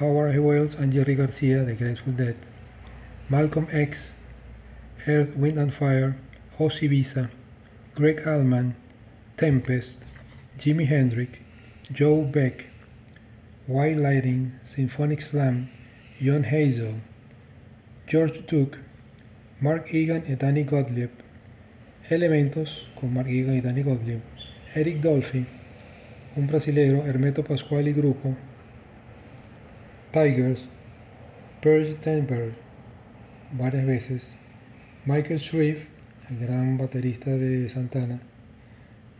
Howard 0.00 0.36
Wells 0.40 0.74
and 0.74 0.92
Jerry 0.92 1.14
García 1.14 1.64
de 1.64 1.76
Graceful 1.76 2.16
Dead, 2.16 2.34
Malcolm 3.28 3.68
X, 3.70 4.16
Earth, 5.06 5.36
Wind 5.36 5.58
and 5.58 5.72
Fire, 5.72 6.16
Ozzy 6.58 6.88
Visa, 6.88 7.30
Greg 7.94 8.26
Allman, 8.26 8.74
Tempest, 9.36 10.06
Jimi 10.58 10.86
Hendrix, 10.86 11.38
Joe 11.92 12.24
Beck, 12.24 12.68
White 13.66 13.98
Lighting, 13.98 14.58
Symphonic 14.62 15.20
Slam, 15.20 15.68
John 16.18 16.44
Hazel, 16.44 17.02
George 18.06 18.46
Duke, 18.46 18.78
Mark 19.60 19.88
Egan 19.92 20.24
y 20.26 20.36
Danny 20.36 20.64
Gottlieb, 20.64 21.10
Elementos 22.08 22.88
con 22.98 23.12
Mark 23.12 23.28
Egan 23.28 23.56
y 23.56 23.60
Danny 23.60 23.82
Gottlieb, 23.82 24.22
Eric 24.74 25.02
Dolphy, 25.02 25.44
un 26.34 26.46
brasilero, 26.46 27.04
Hermeto 27.04 27.44
Pascual 27.44 27.88
y 27.88 27.92
grupo, 27.92 28.34
Tigers, 30.12 30.64
Percy 31.60 31.92
Tenberg, 32.00 32.54
varias 33.52 33.84
veces, 33.84 34.34
Michael 35.04 35.40
Shreve, 35.40 35.88
el 36.30 36.38
gran 36.38 36.78
baterista 36.78 37.32
de 37.32 37.68
Santana, 37.68 38.22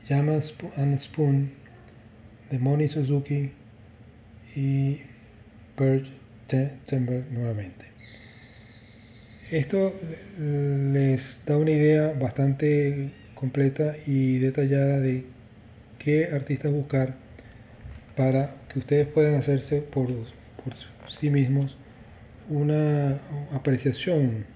Yama 0.09 0.41
and 0.77 0.99
Spoon, 0.99 1.51
de 2.51 2.59
Moni 2.59 2.89
Suzuki 2.89 3.51
y 4.55 5.01
Percy 5.75 6.11
Tenberg 6.87 7.31
nuevamente. 7.33 7.87
Esto 9.51 9.95
les 10.39 11.43
da 11.45 11.57
una 11.57 11.71
idea 11.71 12.13
bastante 12.13 13.11
completa 13.35 13.95
y 14.07 14.39
detallada 14.39 15.01
de 15.01 15.25
qué 15.99 16.31
artistas 16.33 16.73
buscar 16.73 17.15
para 18.17 18.55
que 18.69 18.79
ustedes 18.79 19.07
puedan 19.09 19.35
hacerse 19.35 19.83
por, 19.83 20.07
por 20.09 20.75
sí 21.09 21.31
mismos 21.31 21.77
una 22.49 23.19
apreciación 23.53 24.47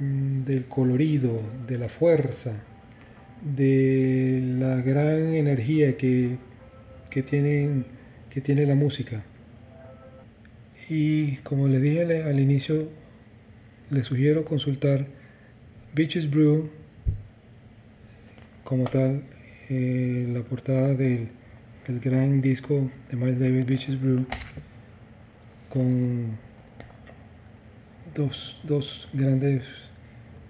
mm, 0.00 0.44
del 0.44 0.64
colorido, 0.66 1.40
de 1.66 1.78
la 1.78 1.88
fuerza, 1.88 2.52
de 3.44 4.42
la 4.58 4.80
gran 4.80 5.34
energía 5.34 5.96
que, 5.96 6.38
que, 7.10 7.22
tienen, 7.22 7.86
que 8.30 8.40
tiene 8.40 8.66
la 8.66 8.74
música. 8.74 9.24
Y 10.88 11.36
como 11.38 11.68
les 11.68 11.80
dije 11.80 12.02
al 12.02 12.40
inicio, 12.40 12.88
les 13.90 14.06
sugiero 14.06 14.44
consultar 14.44 15.06
Beaches 15.94 16.30
Brew 16.30 16.70
como 18.64 18.84
tal 18.84 19.22
eh, 19.70 20.26
la 20.32 20.42
portada 20.42 20.94
del, 20.94 21.28
gran 21.86 22.40
disco 22.40 22.90
de 23.10 23.16
Miles 23.16 23.38
Davis 23.38 23.66
Beaches 23.66 24.00
Brew 24.00 24.26
con 25.68 26.38
dos, 28.14 28.60
dos 28.64 29.08
grandes 29.12 29.62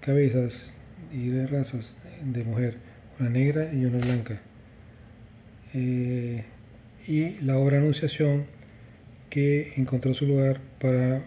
cabezas 0.01 0.73
y 1.11 1.27
de 1.27 1.47
razas 1.47 1.97
de 2.23 2.43
mujer, 2.43 2.77
una 3.19 3.29
negra 3.29 3.71
y 3.73 3.85
una 3.85 3.97
blanca. 3.97 4.41
Eh, 5.73 6.43
y 7.07 7.41
la 7.41 7.57
obra 7.57 7.77
Anunciación 7.77 8.45
que 9.29 9.73
encontró 9.77 10.13
su 10.13 10.25
lugar 10.25 10.59
para 10.79 11.21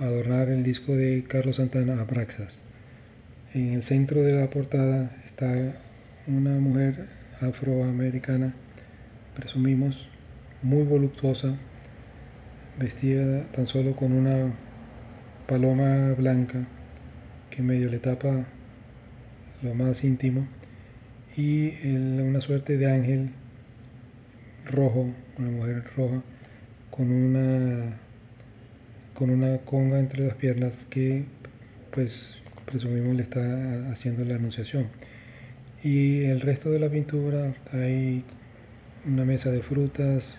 adornar 0.00 0.48
el 0.48 0.62
disco 0.62 0.94
de 0.94 1.24
Carlos 1.26 1.56
Santana 1.56 2.00
Abraxas. 2.00 2.60
En 3.54 3.72
el 3.72 3.82
centro 3.82 4.22
de 4.22 4.32
la 4.32 4.50
portada 4.50 5.16
está 5.24 5.76
una 6.26 6.58
mujer 6.58 7.06
afroamericana, 7.40 8.54
presumimos, 9.34 10.08
muy 10.62 10.82
voluptuosa, 10.82 11.56
vestida 12.78 13.50
tan 13.52 13.66
solo 13.66 13.94
con 13.94 14.12
una 14.12 14.52
paloma 15.46 16.12
blanca 16.14 16.66
que 17.50 17.62
medio 17.62 17.88
le 17.88 17.98
tapa 17.98 18.46
lo 19.62 19.74
más 19.74 20.04
íntimo 20.04 20.46
y 21.36 21.74
una 21.94 22.40
suerte 22.40 22.78
de 22.78 22.90
ángel 22.90 23.30
rojo, 24.64 25.12
una 25.38 25.50
mujer 25.50 25.84
roja, 25.96 26.22
con 26.90 27.10
una 27.10 27.98
con 29.12 29.30
una 29.30 29.58
conga 29.58 29.98
entre 29.98 30.26
las 30.26 30.36
piernas 30.36 30.86
que 30.90 31.24
pues 31.90 32.36
presumimos 32.66 33.16
le 33.16 33.22
está 33.22 33.90
haciendo 33.90 34.24
la 34.24 34.34
anunciación. 34.34 34.88
Y 35.82 36.24
el 36.24 36.40
resto 36.40 36.70
de 36.70 36.80
la 36.80 36.90
pintura 36.90 37.54
hay 37.72 38.24
una 39.06 39.24
mesa 39.24 39.50
de 39.50 39.62
frutas, 39.62 40.38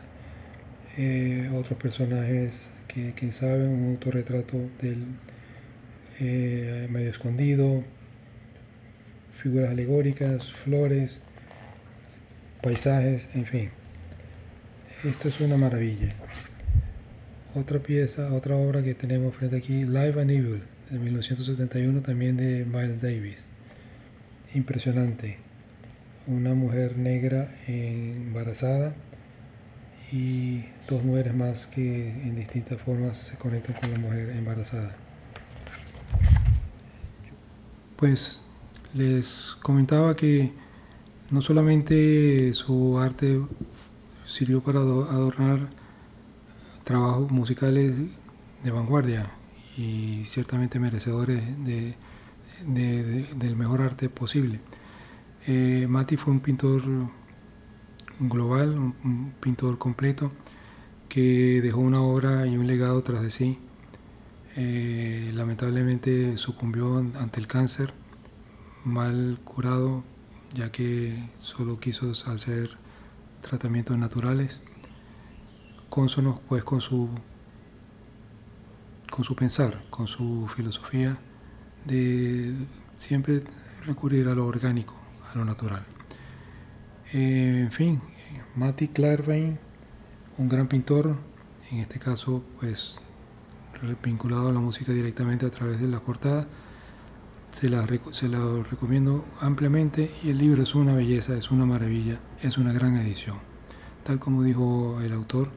eh, 0.97 1.49
otros 1.55 1.79
personajes 1.79 2.69
que 2.87 3.13
quién 3.15 3.31
sabe, 3.31 3.67
un 3.67 3.91
autorretrato 3.91 4.57
del 4.81 5.05
eh, 6.19 6.87
medio 6.91 7.09
escondido, 7.09 7.83
figuras 9.37 9.69
alegóricas, 9.69 10.51
flores, 10.51 11.19
paisajes, 12.61 13.29
en 13.33 13.45
fin. 13.45 13.69
Esto 15.03 15.27
es 15.27 15.41
una 15.41 15.57
maravilla 15.57 16.09
otra 17.57 17.79
pieza, 17.79 18.31
otra 18.33 18.55
obra 18.55 18.83
que 18.83 18.93
tenemos 18.93 19.35
frente 19.35 19.57
aquí, 19.57 19.83
Live 19.83 20.21
and 20.21 20.31
Evil, 20.31 20.63
de 20.89 20.99
1971, 20.99 22.01
también 22.01 22.37
de 22.37 22.65
Miles 22.65 23.01
Davis. 23.01 23.47
Impresionante. 24.53 25.39
Una 26.27 26.53
mujer 26.53 26.97
negra 26.97 27.49
embarazada 27.67 28.93
y 30.11 30.65
dos 30.89 31.03
mujeres 31.03 31.33
más 31.33 31.67
que 31.67 32.09
en 32.09 32.35
distintas 32.35 32.79
formas 32.81 33.17
se 33.17 33.37
conectan 33.37 33.75
con 33.75 33.91
la 33.91 33.99
mujer 33.99 34.29
embarazada. 34.29 34.95
Pues 37.95 38.41
les 38.97 39.55
comentaba 39.61 40.15
que 40.15 40.51
no 41.29 41.41
solamente 41.41 42.53
su 42.53 42.97
arte 42.99 43.41
sirvió 44.25 44.61
para 44.61 44.79
adornar 44.79 45.69
trabajos 46.83 47.31
musicales 47.31 47.95
de 48.63 48.71
vanguardia 48.71 49.29
y 49.77 50.23
ciertamente 50.25 50.79
merecedores 50.79 51.41
de, 51.63 51.95
del 53.35 53.55
mejor 53.55 53.81
arte 53.81 54.09
posible. 54.09 54.59
Eh, 55.45 55.85
Mati 55.87 56.17
fue 56.17 56.33
un 56.33 56.39
pintor 56.39 56.81
global, 58.19 58.77
un, 58.77 59.33
pintor 59.39 59.77
completo, 59.77 60.31
que 61.07 61.61
dejó 61.61 61.79
una 61.81 62.01
obra 62.01 62.47
y 62.47 62.57
un 62.57 62.67
legado 62.67 63.01
tras 63.03 63.21
de 63.21 63.31
sí. 63.31 63.59
Eh, 64.55 65.31
lamentablemente 65.35 66.35
sucumbió 66.37 66.97
ante 66.97 67.39
el 67.39 67.47
cáncer, 67.47 67.93
mal 68.87 69.39
curado, 69.43 70.03
ya 70.53 70.71
que 70.71 71.21
solo 71.39 71.79
quiso 71.79 72.11
hacer 72.11 72.77
tratamientos 73.41 73.97
naturales 73.97 74.61
cónsonos 75.89 76.39
pues 76.47 76.63
con 76.63 76.79
su, 76.81 77.09
con 79.09 79.25
su 79.25 79.35
pensar, 79.35 79.81
con 79.89 80.07
su 80.07 80.47
filosofía 80.55 81.17
de 81.85 82.53
siempre 82.95 83.43
recurrir 83.85 84.27
a 84.27 84.35
lo 84.35 84.45
orgánico, 84.45 84.95
a 85.33 85.37
lo 85.37 85.45
natural. 85.45 85.83
Eh, 87.13 87.61
en 87.63 87.71
fin, 87.71 88.01
Mati 88.55 88.89
Clarvain, 88.89 89.57
un 90.37 90.49
gran 90.49 90.67
pintor, 90.67 91.15
en 91.71 91.79
este 91.79 91.99
caso 91.99 92.43
pues 92.59 92.99
vinculado 94.03 94.49
a 94.49 94.53
la 94.53 94.59
música 94.59 94.91
directamente 94.91 95.45
a 95.45 95.49
través 95.49 95.79
de 95.79 95.87
la 95.87 95.99
portada, 95.99 96.47
se 97.57 97.69
la, 97.69 97.87
recomiendo 97.87 99.25
ampliamente 99.41 100.11
y 100.23 100.29
el 100.29 100.37
libro 100.37 100.61
es 100.61 100.75
una 100.75 100.93
belleza, 100.93 101.35
es 101.35 101.49
una 101.49 101.65
maravilla, 101.65 102.19
es 102.43 102.59
una 102.59 102.71
gran 102.71 102.97
edición. 102.97 103.37
Tal 104.03 104.19
como 104.19 104.43
dijo 104.43 105.01
el 105.01 105.11
autor, 105.11 105.49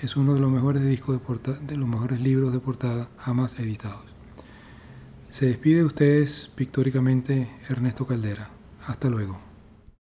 es 0.00 0.14
uno 0.14 0.34
de 0.34 0.40
los 0.40 0.48
mejores 0.48 0.84
discos 0.84 1.20
de, 1.20 1.54
de 1.66 1.76
los 1.76 1.88
mejores 1.88 2.20
libros 2.20 2.52
de 2.52 2.60
portada 2.60 3.08
jamás 3.18 3.58
editados. 3.58 4.04
Se 5.30 5.46
despide 5.46 5.78
de 5.78 5.84
ustedes 5.86 6.52
pictóricamente 6.54 7.50
Ernesto 7.68 8.06
Caldera. 8.06 8.50
Hasta 8.86 9.08
luego. 9.08 9.49